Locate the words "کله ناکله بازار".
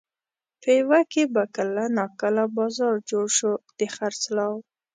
1.55-2.93